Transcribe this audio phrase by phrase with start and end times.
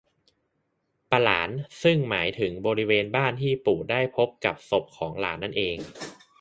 [1.11, 1.49] ปะหลาน
[1.83, 5.77] ซึ่งหมายถึงบริเวณบ้านที่ปู่นั้นได้พบกับศพของหลานนั่นเอง